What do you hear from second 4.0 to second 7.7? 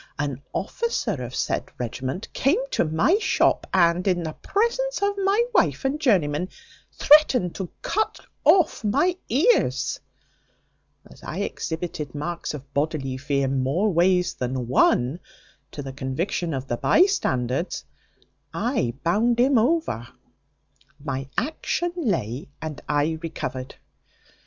in the presence of my wife and journeyman, threatened to